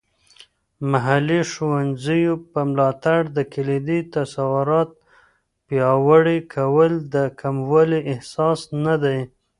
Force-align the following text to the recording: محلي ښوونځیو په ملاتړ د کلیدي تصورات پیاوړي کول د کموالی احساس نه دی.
محلي 0.91 1.41
ښوونځیو 1.51 2.33
په 2.51 2.59
ملاتړ 2.69 3.19
د 3.37 3.37
کلیدي 3.53 3.99
تصورات 4.15 4.89
پیاوړي 5.67 6.39
کول 6.53 6.91
د 7.13 7.15
کموالی 7.41 7.99
احساس 8.13 8.59
نه 8.85 8.95
دی. 9.03 9.19